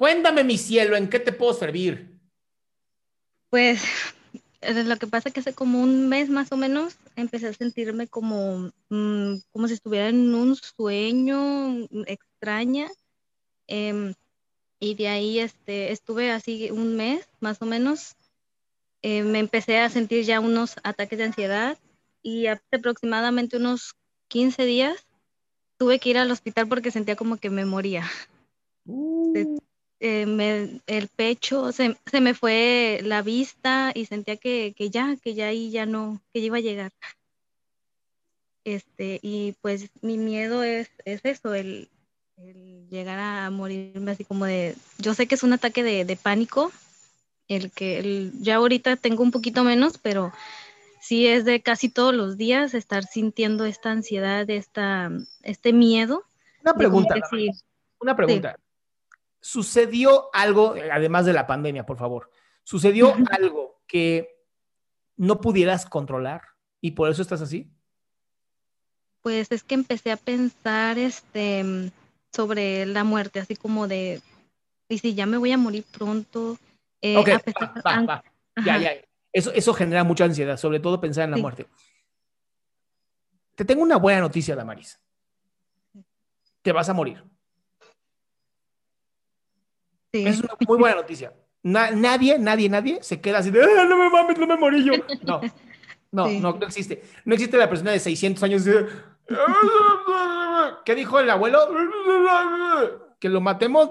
[0.00, 2.08] Cuéntame, mi cielo, ¿en qué te puedo servir?
[3.50, 3.82] Pues
[4.62, 7.52] eh, lo que pasa es que hace como un mes más o menos empecé a
[7.52, 12.88] sentirme como, mm, como si estuviera en un sueño extraña.
[13.66, 14.14] em,
[14.80, 18.16] y de ahí este, estuve así un mes más o menos.
[19.02, 21.78] Eh, me empecé a sentir ya unos ataques de ansiedad
[22.22, 23.94] y hace aproximadamente unos
[24.28, 25.06] 15 días
[25.78, 28.10] tuve que ir al hospital porque sentía como que me moría.
[29.34, 29.48] Se-
[30.00, 35.16] eh, me- el pecho, se, se me fue la vista y sentía que, que ya,
[35.22, 36.92] que ya ahí ya no, que ya iba a llegar.
[38.64, 41.88] Este, y pues mi miedo es, es eso, el,
[42.36, 46.16] el llegar a morirme así como de, yo sé que es un ataque de, de
[46.16, 46.70] pánico,
[47.48, 50.32] el que el, ya ahorita tengo un poquito menos, pero
[51.00, 55.10] sí es de casi todos los días estar sintiendo esta ansiedad, esta,
[55.42, 56.22] este miedo.
[56.62, 57.50] Una pregunta, sí,
[57.98, 58.56] una pregunta.
[59.40, 62.30] ¿Sucedió algo, además de la pandemia, por favor?
[62.62, 64.28] ¿Sucedió algo que
[65.16, 66.42] no pudieras controlar
[66.80, 67.70] y por eso estás así?
[69.22, 71.90] Pues es que empecé a pensar este
[72.32, 74.22] sobre la muerte, así como de,
[74.88, 76.58] y si ya me voy a morir pronto,
[77.02, 78.24] eh, ok, a pesar- va, va.
[78.64, 78.92] Ya, ya.
[79.32, 81.42] Eso, eso genera mucha ansiedad, sobre todo pensar en la Sí.
[81.42, 81.66] muerte.
[83.54, 84.98] Te tengo una buena noticia, Damaris.
[86.62, 87.22] Te vas a morir.
[90.12, 90.26] Sí.
[90.26, 91.32] Es una muy buena noticia.
[91.62, 94.84] Na- nadie, nadie, nadie se queda así de, "Ah, no me mames, no me morí
[94.84, 94.92] yo.
[95.22, 95.40] No,
[96.12, 96.40] no, Sí.
[96.40, 97.02] no, no existe.
[97.24, 98.86] No existe la persona de 600 años de,
[100.84, 101.58] ¿qué dijo el abuelo?
[103.18, 103.90] Que lo matemos.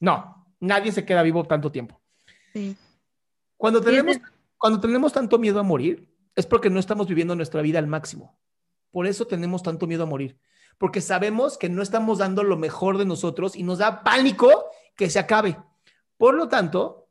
[0.00, 2.00] No, nadie se queda vivo tanto tiempo.
[2.52, 2.76] sí.
[3.56, 4.16] Cuando tenemos,
[4.56, 8.38] cuando tenemos tanto miedo a morir, es porque no estamos viviendo nuestra vida al máximo.
[8.92, 10.38] Por eso tenemos tanto miedo a morir.
[10.76, 15.08] Porque sabemos que no estamos dando lo mejor de nosotros y nos da pánico que
[15.08, 15.56] se acabe.
[16.16, 17.08] Por lo tanto,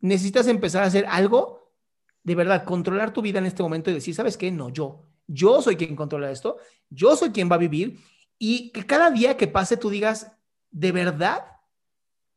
[0.00, 1.62] necesitas empezar a hacer algo
[2.24, 4.50] de verdad, controlar tu vida en este momento y decir, ¿sabes qué?
[4.50, 5.06] No, yo.
[5.26, 6.58] Yo soy quien controla esto.
[6.88, 7.98] Yo soy quien va a vivir.
[8.38, 10.32] Y que cada día que pase tú digas,
[10.70, 11.44] de verdad,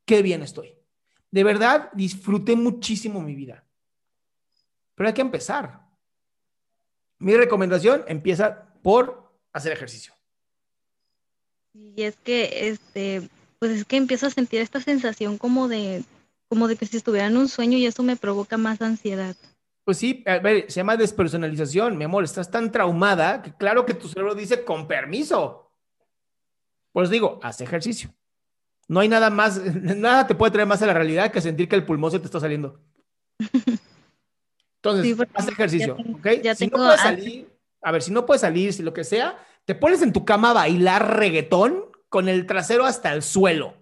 [0.05, 0.75] qué bien estoy.
[1.29, 3.63] De verdad, disfruté muchísimo mi vida.
[4.95, 5.85] Pero hay que empezar.
[7.19, 10.13] Mi recomendación empieza por hacer ejercicio.
[11.78, 13.30] Y es que, este,
[13.60, 16.04] pues es que empiezo a sentir esta sensación como de,
[16.48, 19.36] como de que si estuviera en un sueño y eso me provoca más ansiedad.
[19.83, 22.24] Pues sí, a ver, se llama despersonalización, mi amor.
[22.24, 25.69] Estás tan traumada que claro que tu cerebro dice con permiso.
[26.92, 28.13] Pues digo, haz ejercicio.
[28.88, 31.75] No hay nada más, nada te puede traer más a la realidad que sentir que
[31.75, 32.80] el pulmón se te está saliendo.
[34.81, 36.28] Entonces, Sí, haz ejercicio, ya tengo- ¿ok?
[36.44, 37.24] ya si no tengo puedes ansia.
[37.24, 37.50] salir,
[37.81, 40.51] a ver, si no puedes salir, si lo que sea, te pones en tu cama
[40.51, 43.75] a bailar reggaetón con el trasero hasta el suelo.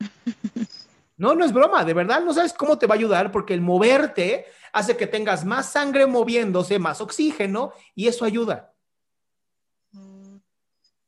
[1.18, 3.60] No, no es broma, de verdad, no sabes cómo te va a ayudar porque el
[3.60, 8.74] moverte hace que tengas más sangre moviéndose, más oxígeno y eso ayuda,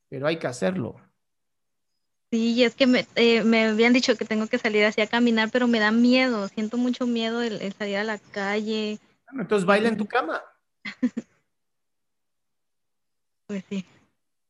[0.08, 0.94] pero hay que hacerlo.
[2.30, 5.50] Sí, es que me, eh, me habían dicho que tengo que salir así a caminar,
[5.50, 9.00] pero me da miedo, siento mucho miedo el, el salir a la calle.
[9.26, 10.40] Bueno, entonces baila en tu cama.
[13.46, 13.84] Pues sí,